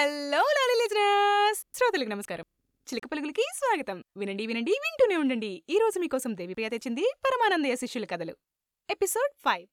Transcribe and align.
Hello 0.00 0.38
లాలి 0.38 0.82
listeners! 0.82 1.66
శ్రోతలకు 1.74 2.08
నమస్కారం. 2.08 2.44
చిలక 2.88 3.06
పలుగులకి 3.06 3.42
స్వాగతం. 3.54 4.04
వినండి 4.16 4.46
వినండి 4.46 4.70
వింటూనే 4.70 5.16
ఉండండి. 5.16 5.62
ఈ 5.70 5.78
రోజు 5.78 5.98
మీకోసం 5.98 6.36
దేవిప్రియ 6.36 6.68
తెచ్చింది 6.68 7.00
పరమానందయ్య 7.00 7.76
శిష్యుల 7.76 8.04
కథలు. 8.04 8.36
Episode 8.90 9.32
five. 9.36 9.66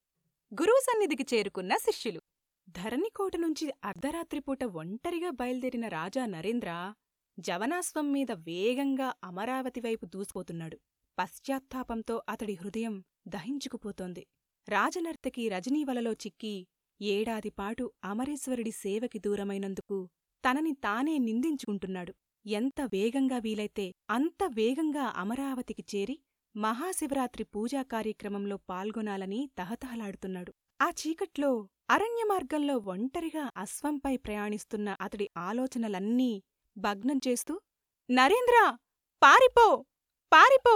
గురువు 0.53 0.79
సన్నిధికి 0.79 1.35
చేరుకున్న 1.35 1.77
శిష్యులు. 1.77 2.21
ధరణికోట 2.69 3.35
నుంచి 3.37 3.73
అర్ధరాత్రి 3.83 4.39
పూట 4.39 4.63
ఒంటరిగా 4.63 5.29
బయలుదేరిన 5.29 5.87
రాజా 5.87 6.25
నరేంద్ర 6.25 6.93
జవనాశ్వం 7.39 8.11
మీద 8.11 8.31
వేగంగా 8.31 9.13
అమరావతి 9.23 9.79
వైపు 9.79 10.05
దూసిపోతున్నాడు 10.05 10.79
పశ్చాత్తాపంతో 11.19 12.21
అతడి 12.29 12.53
హృదయం 12.53 13.03
దహించుకుపోతోంది. 13.27 14.27
రాజనర్తకి 14.69 15.49
రజనీవలలో 15.49 16.13
చిక్కి 16.13 16.67
ఏడాదిపాటు 17.01 17.91
అమరేశ్వరుడి 18.03 18.71
సేవకి 18.71 19.19
దూరమైనందుకు 19.19 19.97
తనని 20.43 20.73
తానే 20.73 21.17
నిందించుకుంటున్నాడు. 21.17 22.13
ఎంత 22.45 22.81
వేగంగా 22.93 23.37
వీలైతే 23.37 23.85
అంత 24.09 24.41
వేగంగా 24.53 25.05
అమరావతికి 25.17 25.83
చేరి 25.95 26.17
మహాశివరాత్రి 26.55 27.43
పూజా 27.43 27.81
కార్యక్రమంలో 27.83 28.57
పాల్గొనాలని 28.69 29.49
తహతహలాడుతున్నాడు. 29.57 30.51
ఆ 30.81 30.87
చీకట్లో 31.01 31.51
అరణ్యమార్గంలో 31.89 32.77
ఒంటరిగా 32.85 33.51
అశ్వంపై 33.57 34.17
ప్రయాణిస్తున్న 34.17 34.95
అతడి 35.01 35.27
ఆలోచనలన్నీ 35.37 36.31
భగ్నం 36.77 37.19
చేస్తూ 37.27 37.53
నరేంద్ర 38.09 38.57
పారిపో 39.21 39.67
పారిపో 40.31 40.75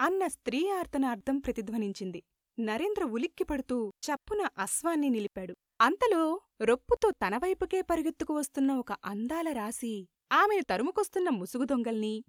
అన్న 0.00 0.26
స్త్రీ 0.26 0.70
ఆర్తనార్థం 0.70 1.38
ప్రతిధ్వనించింది. 1.38 2.20
నరేంద్ర 2.58 3.04
ఉలిక్కిపడుతూ 3.04 3.88
చప్పున 3.88 4.48
అశ్వాన్ని 4.58 5.08
నిలిపాడు. 5.08 5.54
అంతలో 5.80 6.40
రొప్పుతో 6.62 7.10
తనవైపుకే 7.10 7.82
పరుగెత్తుకు 7.82 8.34
వస్తున్న 8.34 8.72
ఒక 8.72 8.92
అందాల 9.04 9.52
రాశి 9.52 10.08
ఆమెను 10.32 10.64
తరుముకొస్తున్న 10.70 11.28
ముసుగు 11.28 11.64
దొంగల్ని 11.64 12.24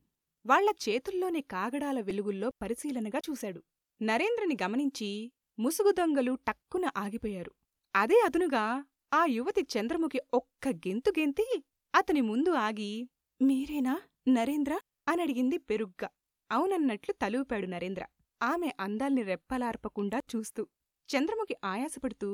వాళ్ళ 0.45 0.69
చేతుల్లోని 0.89 1.41
కాగడాల 1.41 1.99
వెలుగుల్లో 1.99 2.49
పరిశీలనగా 2.61 3.21
చూశాడు. 3.29 3.61
నరేంద్రని 4.01 4.57
గమనించి 4.63 5.31
ముసుగు 5.59 5.91
దొంగలు 5.91 6.37
టక్కున 6.47 6.85
ఆగిపోయారు. 6.97 7.51
అదే 7.95 8.21
అదునుగా 8.25 8.85
ఆ 9.13 9.25
యువతి 9.25 9.61
చంద్రముఖి 9.61 10.21
ఒక్క 10.33 10.67
గెంతు 10.67 11.09
గెంతి 11.19 11.47
అతని 11.93 12.21
ముందు 12.21 12.49
ఆగి 12.49 13.09
మీరేనా 13.41 14.01
నరేంద్ర? 14.27 14.79
అనడిగింది 15.07 15.57
పెరుగ్గా. 15.57 16.09
అవునన్నట్లు 16.51 17.13
తలూపాడు 17.13 17.65
నరేంద్ర. 17.65 18.05
ఆమె 18.41 18.69
అందాల్ని 18.79 19.23
రెప్పలార్పకుండా 19.23 20.19
చూస్తూ 20.31 20.67
చంద్రముఖి 21.09 21.55
ఆయాసపడుతూ 21.63 22.29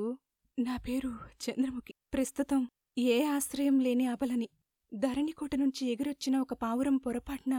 నా 0.57 0.77
పేరు 0.77 1.11
చంద్రముఖి. 1.44 1.94
ప్రస్తుతం 2.13 2.61
ఏ 2.97 3.17
ఆశ్రయం 3.25 3.80
లేని 3.80 4.05
అబలని 4.07 4.49
ధరణికోట 4.91 5.55
నుంచి 5.55 5.83
ఎగురొచ్చిన 5.88 6.38
ఒక 6.38 6.53
పావురం 6.53 6.97
పొరపాటున 6.97 7.55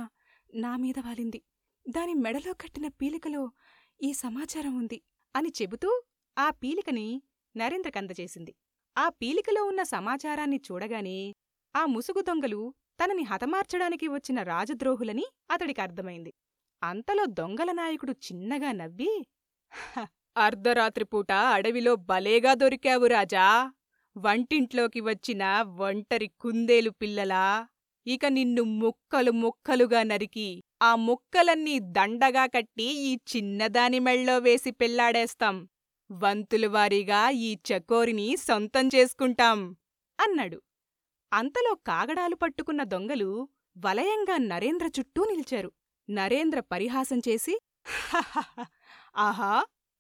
నా 0.54 0.76
మీద 0.76 0.98
వాలింది. 0.98 1.40
దాని 1.86 2.14
మెడలో 2.14 2.52
కట్టిన 2.52 2.88
పీలికలో 2.88 3.42
ఈ 4.02 4.12
సమాచారం 4.12 4.78
ఉంది 4.78 4.98
అని 5.34 5.52
చెబుతూ 5.62 6.02
ఆ 6.36 6.50
పీలికని 6.50 7.22
నరేంద్రకందజేసింది. 7.56 8.52
ఆ 8.96 9.08
పీలికలో 9.08 9.64
ఉన్న 9.64 9.82
సమాచారాన్ని 9.82 10.60
చూడగానే 10.70 11.18
ఆ 11.74 11.86
ముసుగు 11.86 12.20
దొంగలు 12.20 12.60
తనని 13.00 13.22
హతమార్చడానికి 13.22 14.08
వచ్చిన 14.08 14.42
రాజద్రోహులని 14.42 15.26
అతడికి 15.50 15.80
అర్థమైంది. 15.80 16.32
అంతలో 16.82 17.24
దొంగల 17.32 17.72
నాయకుడు 17.72 18.12
చిన్నగా 18.22 18.72
నవ్వి 18.72 19.10
"హ, 19.72 20.04
అర్ధరాత్రిపూట 20.36 21.30
అడవిలో 21.52 21.96
భలేగా 22.08 22.54
దొరికావు 22.54 23.06
రాజా. 23.06 23.44
వంటింట్లోకి 24.16 25.00
వచ్చిన 25.00 25.42
ఒంటరి 25.80 26.28
కుందేలు 26.40 26.90
పిల్లలా. 26.92 27.44
ఇక 28.06 28.26
నిన్ను 28.28 28.62
ముక్కలు 28.82 29.32
ముక్కలుగా 29.42 30.02
నరికి 30.02 30.48
ఆ 30.82 30.94
ముక్కలన్నీ 31.02 31.78
దండగా 31.98 32.46
కట్టి 32.46 32.88
ఈ 33.02 33.18
చిన్నదాని 33.32 33.98
మెళ్ళో 33.98 34.38
వేసి 34.38 34.70
పెళ్ళాడేస్తాం. 34.72 35.56
వంతులవారీగా 36.10 37.20
ఈ 37.40 37.58
చకోరిని 37.68 38.36
సొంతం 38.38 38.88
చేసుకుంటాం 38.94 39.58
అన్నాడు. 40.18 40.58
అంతలో 41.32 41.74
కాగడాలు 41.86 42.36
పట్టుకున్న 42.36 42.82
దొంగలు 42.86 43.30
వలయంగా 43.78 44.36
నరేంద్ర 44.46 44.86
చుట్టూ 44.98 45.24
నిలిచారు. 45.24 45.70
నరేంద్ర 46.08 46.60
పరిహాసం 46.60 47.18
చేసి 47.18 47.54
ఆహా 49.16 49.52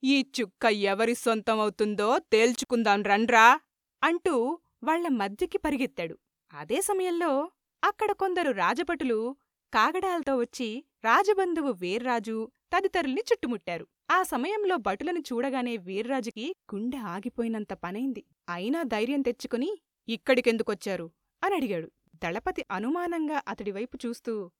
ఈ 0.02 0.16
చుక్క 0.36 0.64
ఎవరి 0.64 1.14
సొంతమవుతుందో 1.14 2.18
తేల్చుకుందాం 2.32 3.02
రండ్రా 3.02 3.60
అంటూ 4.02 4.58
వాళ్ళ 4.84 5.08
మధ్యకి 5.08 5.58
పరిగెత్తాడు. 5.58 6.14
అదే 6.52 6.80
సమయంలో 6.80 7.50
అక్కడ 7.82 8.12
కొందరు 8.12 8.50
రాజభటులు 8.52 9.36
కాగడాలతో 9.72 10.36
వచ్చి 10.36 10.84
రాజబంధువు 11.04 11.72
వీర్రాజు 11.72 12.36
తదితరుల్ని 12.72 13.22
చుట్టుముట్టారు. 13.32 13.86
ఆ 14.10 14.22
సమయంలో 14.22 14.76
భటులను 14.76 15.20
చూడగానే 15.20 15.76
వీర్రాజుకి 15.76 16.54
గుండె 16.74 16.98
ఆగిపోయినంత 16.98 17.72
పనైంది. 17.72 18.24
అయినా 18.48 18.82
ధైర్యం 18.82 19.20
తెచ్చుకుని 19.20 19.70
ఇక్కడికెందుకొచ్చారు? 20.08 21.10
అని 21.42 21.54
అడిగాడు 21.54 21.88
దళపతి 22.14 22.64
అనుమానంగా 22.70 23.42
అతడివైపు 23.48 23.98
చూస్తూ 24.06 24.50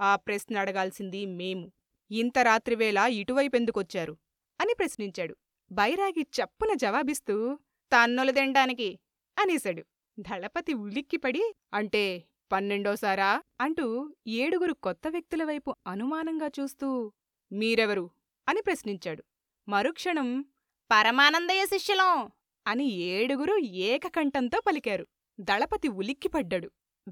ఆ 0.00 0.16
ప్రశ్న 0.16 0.56
అడగాల్సింది 0.56 1.26
మేము. 1.26 1.72
ఇంత 2.10 2.38
రాత్రివేళ 2.38 2.98
ఇటువైపెందుకొచ్చారు? 2.98 4.16
అని 4.60 4.74
ప్రశ్నించాడు. 4.78 5.36
బైరాగి 5.72 6.22
చప్పున 6.22 6.74
జవాబిస్తూ 6.74 7.54
తన్నులు 7.92 8.32
తినడానికి 8.32 8.98
అనేశాడు. 9.38 9.84
దళపతి 10.18 10.74
ఉలిక్కిపడి 10.74 11.54
అంటే 11.74 12.24
పన్నెండోసారా? 12.52 13.42
అంటూ 13.60 14.14
ఏడుగురు 14.26 14.72
కొత్త 14.72 15.08
వ్యక్తుల 15.08 15.44
వైపు 15.44 15.74
అనుమానంగా 15.86 16.50
చూస్తూ 16.60 17.12
మీరెవరు? 17.52 18.10
అని 18.48 18.62
ప్రశ్నించాడు. 18.62 19.24
మరుక్షణం 19.68 20.42
పరమానందయ్య 20.90 21.66
శిష్యులం 21.66 22.30
అని 22.66 22.84
ఏడుగురు 22.84 23.56
ఏకకంఠంతో 23.56 24.60
పలికారు. 24.66 25.06
దళపతి 25.40 25.88
ఉలిక్కిపడ్డాడు. 25.88 26.70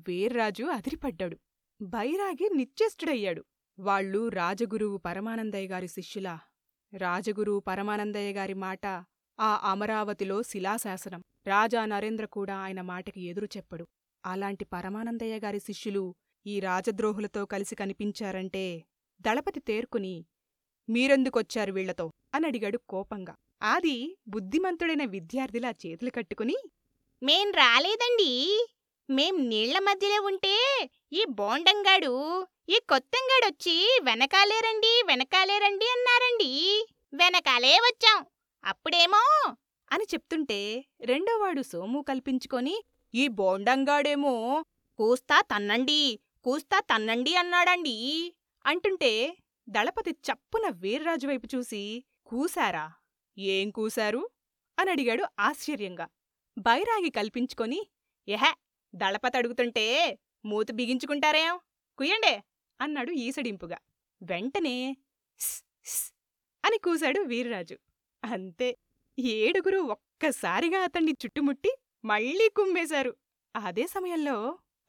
వీర్రాజు 0.09 0.65
అదిరిపడ్డాడు. 0.65 1.39
బైరాగి 1.83 2.51
నిశ్చేష్టుడయ్యాడు. 2.57 3.45
వాళ్ళు 3.79 4.29
రాజగురువు 4.29 4.97
పరమానందయ్య 4.97 5.69
గారి 5.69 5.89
శిష్యులా. 5.89 6.41
రాజగురువు 6.95 7.61
పరమానందయ్య 7.61 8.33
గారి 8.33 8.55
మాట 8.55 8.87
ఆ 9.41 9.61
అమరావతిలో 9.73 10.43
శిలాశాసనం. 10.43 11.23
రాజా 11.47 11.85
నరేంద్ర 11.85 12.25
కూడా 12.25 12.57
ఆయన 12.57 12.81
మాటకి 12.81 13.21
ఎదురు 13.21 13.49
చెప్పడు. 13.57 13.87
అలాంటి 14.27 14.65
పరమానందయ్య 14.65 15.39
గారి 15.39 15.61
శిష్యులు 15.61 16.15
ఈ 16.47 16.61
రాజద్రోహులతో 16.61 17.47
కలిసి 17.47 17.75
కనిపించారంటే 17.75 18.85
దళపతి 19.21 19.61
తేర్కుని 19.61 20.27
మీరెందుకొచ్చారు 20.89 21.73
వీళ్ళతో 21.73 22.11
అని 22.35 22.47
అడిగాడు 22.47 22.79
కోపంగా. 22.89 23.35
ఆది 23.63 24.19
బుద్ధిమంతుడైన 24.29 25.05
విద్యార్థిలా 25.05 25.71
చేతులు 25.71 26.11
కట్టుకుని 26.11 26.57
మేం 27.23 27.51
రాలేదండి. 27.51 28.33
మేం 29.11 29.49
నీళ్ళ 29.49 29.79
మధ్యలో 29.79 30.23
ఉంటే 30.23 30.57
ఈ 31.13 31.25
బోండంగాడు 31.29 32.47
ఈ 32.69 32.79
కొత్తంగాడొచ్చి 32.89 34.01
వెనకాలే 34.03 34.61
రండి 34.61 35.03
వెనకాలే 35.07 35.59
రండి 35.59 35.85
అన్నారండి. 35.85 36.51
వెనకాలే 37.15 37.79
వచ్చాం. 37.79 38.27
అప్పుడేమో? 38.65 39.55
అని 39.93 40.05
చెప్తుంటే 40.05 40.85
రెండోవాడు 41.01 41.63
సోము 41.63 42.03
కల్పించుకొని 42.03 42.85
ఈ 43.15 43.29
బోండంగాడేమో 43.29 44.65
కూస్తా 44.97 45.41
తన్నండి 45.41 46.19
కూస్తా 46.45 46.81
తన్నండి 46.81 47.35
అన్నాడండి 47.35 47.97
అంటుంటే 48.67 49.37
దళపతి 49.69 50.11
చప్పున 50.11 50.69
వీర్రాజు 50.69 51.27
వైపు 51.27 51.49
చూసి 51.57 52.05
కూశారా? 52.27 52.93
ఏం 53.39 53.71
కూశారు? 53.71 54.29
అని 54.79 54.91
అడిగాడు 54.91 55.25
ఆశ్చర్యంగా. 55.41 56.09
బైరాగి 56.59 57.11
కల్పించుకొని 57.11 57.87
ఎహె 58.29 58.53
దళపతి 58.95 59.37
అడుగుతుంటే 59.37 59.85
మూతి 60.45 60.73
బిగించుకుంటారేం? 60.73 61.55
కుయ్యండే 61.99 62.35
అన్నాడు 62.81 63.11
ఈసడింపుగా. 63.19 63.79
వెంటనే 64.21 64.77
"స్, 65.39 65.57
అని 66.65 66.79
కూశాడు 66.79 67.21
వీర్రాజు. 67.23 67.77
అంతే 68.23 68.69
ఏడుగురు 69.19 69.79
ఒక్కసారిగా 69.89 70.81
అతన్ని 70.81 71.13
చుట్టుముట్టి 71.13 71.73
మళ్ళీ 72.05 72.49
కుమ్మేశారు. 72.57 73.13
అదే 73.55 73.87
సమయంలో 73.87 74.37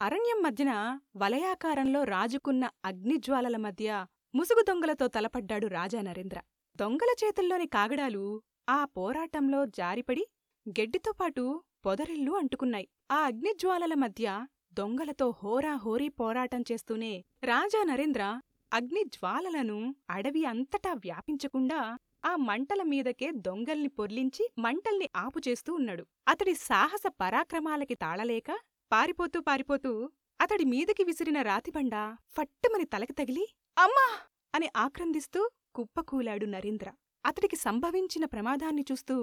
అరణ్యం 0.01 0.42
మధ్యన 0.42 0.71
వలయాకారంలో 1.15 2.04
రాజుకున్న 2.06 2.69
అగ్నిజ్వాలల 2.86 3.57
మధ్య 3.57 3.89
ముసుగు 4.33 4.63
దొంగలతో 4.63 5.07
తలపడ్డాడు 5.07 5.68
రాజా 5.68 6.01
నరేంద్ర. 6.01 6.39
దొంగల 6.75 7.12
చేతుల్లోని 7.24 7.68
కాగడాలు 7.68 8.24
ఆ 8.69 8.86
పోరాటంలో 8.86 9.65
జారిపడి 9.77 10.24
గెడ్డితో 10.65 11.12
పాటు 11.12 11.44
పొదరిల్లు 11.83 12.33
అంటుకున్నాయి. 12.33 12.88
ఆ 13.12 13.19
అగ్నిజ్వాలల 13.25 13.94
మధ్య 13.95 14.25
దొంగలతో 14.74 15.28
హోరాహోరీ 15.39 16.07
పోరాటం 16.19 16.62
చేస్తూనే 16.69 17.13
రాజా 17.44 17.81
నరేంద్ర 17.83 18.24
అగ్నిజ్వాలలను 18.72 19.78
అడవి 20.10 20.44
అంతటా 20.45 20.92
వ్యాపించకుండా 21.04 21.80
ఆ 22.24 22.31
మంటల 22.42 22.81
మీదకే 22.83 23.28
దొంగల్ని 23.42 23.89
పొర్లించి 23.89 24.44
మంటల్ని 24.57 25.07
ఆపుచేస్తూ 25.16 25.72
ఉన్నాడు. 25.74 26.04
అతడి 26.28 26.54
సాహస 26.62 27.06
పరాక్రమాలకి 27.19 27.95
తాళలేక 27.95 28.50
పారిపోతూ 28.92 29.39
పారిపోతూ 29.42 29.92
అతడి 30.39 30.66
మీదకి 30.66 31.04
విసిరిన 31.04 31.42
రాతిబండ 31.42 31.95
ఫట్టుమని 32.38 32.86
తలకి 32.86 33.13
తగిలి 33.13 33.45
అమ్మా! 33.78 34.07
అని 34.54 34.68
ఆక్రందిస్తూ 34.75 35.42
కుప్పకూలాడు 35.74 36.45
నరేంద్ర. 36.45 36.88
అతడికి 37.25 37.57
సంభవించిన 37.57 38.25
ప్రమాదాన్ని 38.25 38.86
చూస్తూ 38.89 39.16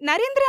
నరేంద్ర! 0.00 0.46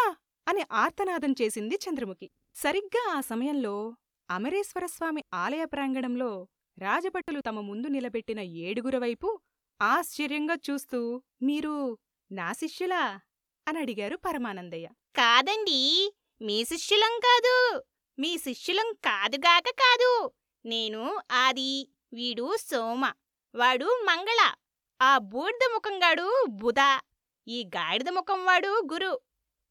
అని 0.48 0.66
ఆర్తనాదం 0.72 1.32
చేసింది 1.32 1.76
చంద్రముఖి. 1.76 2.30
సరిగ్గా 2.56 3.14
ఆ 3.18 3.22
సమయంలో 3.22 3.96
అమరేశ్వరస్వామి 4.30 5.24
ఆలయ 5.34 5.66
ప్రాంగణంలో 5.66 6.48
రాజభటులు 6.80 7.42
తమ 7.42 7.60
ముందు 7.60 7.88
నిలబెట్టిన 7.88 8.40
ఏడుగురు 8.40 8.98
వైపు 8.98 9.40
ఆశ్చర్యంగా 9.82 10.56
చూస్తూ 10.70 11.22
మీరు 11.42 11.98
నా 12.32 12.54
శిష్యులా? 12.54 13.20
అని 13.68 13.80
అడిగారు 13.80 14.18
పరమానందయ్య. 14.18 14.88
కాదండి 15.16 16.12
మీ 16.42 16.66
శిష్యులం 16.66 17.20
కాదు. 17.20 17.84
మీ 18.20 18.38
శిష్యులం 18.38 18.94
కాదుగాక 18.94 19.64
కాదు. 19.64 20.32
నేను 20.66 21.22
ఆది 21.32 21.94
వీడు 22.14 22.58
సోమ 22.58 23.12
వాడు 23.56 23.86
మంగళ. 23.86 24.54
ఆ 25.02 25.18
బూడిద 25.18 25.74
ముఖంగాడు 25.74 26.46
బుధ. 26.50 27.00
ఈ 27.48 27.64
గాడిద 27.64 28.10
ముఖం 28.10 28.46
వాడు 28.46 28.82
గురు. 28.94 29.20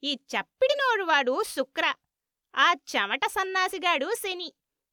ఈ 0.04 0.14
చప్పిడి 0.14 0.74
నోరువాడు 0.74 1.42
శుక్ర 1.42 1.94
ఆ 2.56 2.72
చెమట 2.72 3.20
సన్నాసిగాడు 3.26 4.14
శని. 4.14 4.52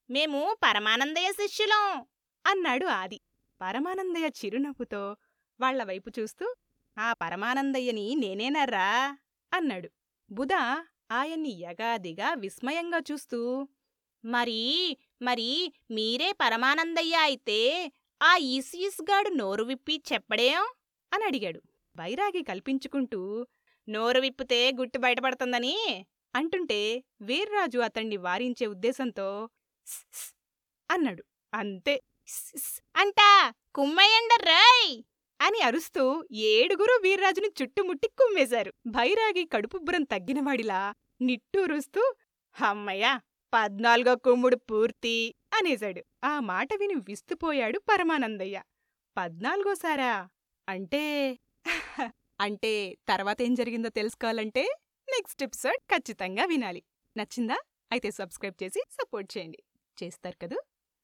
మేము 0.09 0.57
పరమానందయ్య 0.63 1.31
శిష్యులం 1.31 2.05
అన్నాడు 2.45 2.85
ఆది. 2.85 3.21
పరమానందయ్య 3.61 4.25
చిరునవ్వుతో 4.25 5.15
వాళ్ళ 5.61 5.83
వైపు 5.83 6.11
చూస్తూ 6.19 6.55
ఆ 6.97 7.13
పరమానందయ్యని 7.13 8.15
నేనేనర్రా 8.15 9.17
అన్నాడు. 9.53 9.89
బుధ 10.31 10.53
ఆయన్ని 11.11 11.50
యగాదిగా 11.50 12.33
విస్మయంగా 12.33 12.97
చూస్తూ 13.11 13.67
మరి 14.25 14.97
మరి 15.21 15.73
మీరే 15.91 16.31
పరమానందయ్య 16.31 17.15
అయితే 17.15 17.91
ఆ 18.23 18.38
ఈసీస్గాడు 18.38 19.29
నోరు 19.29 19.63
విప్పి 19.63 20.03
చెప్పడేం? 20.13 20.61
అని 21.13 21.23
అడిగాడు. 21.23 21.61
వైరాగి 21.97 22.44
కల్పించుకుంటూ 22.44 23.47
నోరు 23.89 24.19
విప్పితే 24.19 24.71
గుట్టు 24.71 24.97
బయటపడుతుందని 24.97 26.06
అంటుంటే 26.35 27.03
వీర్రాజు 27.21 27.80
అతణ్ణి 27.80 28.18
వారించే 28.18 28.68
ఉద్దేశంతో 28.68 29.50
అన్నాడు. 30.91 31.24
అంతే. 31.53 32.01
అంటా 32.95 33.53
కుమ్మయ్యండర్రాయ్ 33.75 35.03
అని 35.41 35.62
అరుస్తూ 35.62 36.25
ఏడుగురు 36.31 37.00
వీర్రాజుని 37.03 37.47
చుట్టుముట్టి 37.62 38.07
కుమ్మేశారు. 38.07 38.74
భైరాగి 38.88 39.45
కడుపుబ్బరం 39.45 40.03
తగ్గినవాడిలా 40.03 40.94
నిట్టూరుస్తూ 41.21 42.15
హమ్మయ్య 42.53 43.19
పద్నాలుగో 43.53 44.15
కుమ్ముడు 44.15 44.56
పూర్తి 44.56 45.36
అనేశాడు. 45.53 46.03
ఆ 46.24 46.39
మాట 46.39 46.69
విని 46.79 46.94
విస్తుపోయాడు 46.94 47.79
పరమానందయ్య. 47.79 48.62
పద్నాలుగోసారా? 49.18 50.29
అంటే 50.69 51.39
అంటే 52.43 52.71
తర్వాత 53.09 53.39
ఏం 53.41 53.53
జరిగిందో 53.53 53.89
తెలుసుకోవాలంటే 53.89 54.63
నెక్స్ట్ 55.07 55.43
ఎపిసోడ్ 55.43 55.81
ఖచ్చితంగా 55.91 56.43
వినాలి. 56.45 56.81
నచ్చిందా? 57.15 57.57
అయితే 57.91 58.09
సబ్స్క్రైబ్ 58.11 58.57
చేసి 58.63 58.81
సపోర్ట్ 58.91 59.29
చేయండి. 59.37 59.59
చేస్తారు 59.99 60.37
కదూ? 60.41 60.57